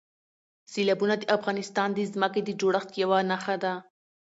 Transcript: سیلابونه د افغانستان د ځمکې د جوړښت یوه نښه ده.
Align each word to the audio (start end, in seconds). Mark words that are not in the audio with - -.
سیلابونه 0.71 1.15
د 1.19 1.23
افغانستان 1.37 1.89
د 1.93 1.99
ځمکې 2.13 2.41
د 2.43 2.49
جوړښت 2.59 2.91
یوه 3.03 3.19
نښه 3.29 3.55
ده. 3.63 3.73